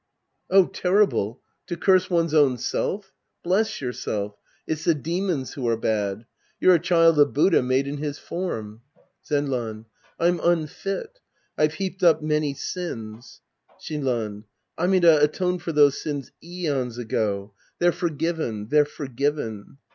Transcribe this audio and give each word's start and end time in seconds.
Oh, 0.49 0.65
terrible! 0.65 1.41
To 1.67 1.77
curse 1.77 2.09
one's 2.09 2.33
own 2.33 2.57
self! 2.57 3.13
Bless 3.43 3.81
yourself. 3.81 4.35
It's 4.65 4.83
the 4.85 4.95
demons 4.95 5.53
who 5.53 5.67
are 5.67 5.77
bad. 5.77 6.25
You're 6.59 6.73
a 6.73 6.79
cliild 6.79 7.17
of 7.19 7.33
Buddha 7.33 7.61
made 7.61 7.85
in 7.85 7.97
his 7.97 8.17
form. 8.17 8.81
Zenran. 9.23 9.85
I'm 10.19 10.39
unfit. 10.39 11.19
I've 11.55 11.75
heaped 11.75 12.01
up 12.01 12.19
many 12.23 12.55
sins. 12.55 13.41
Shinran. 13.79 14.45
Amida 14.75 15.21
atoned 15.21 15.61
for 15.61 15.71
those 15.71 16.01
sins 16.01 16.31
aeons 16.43 16.97
ago. 16.97 17.53
They're 17.77 17.91
forgiven, 17.91 18.69
they're 18.69 18.85
forgiven. 18.85 19.77